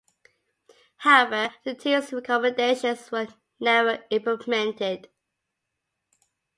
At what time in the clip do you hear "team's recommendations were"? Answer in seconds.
1.75-3.27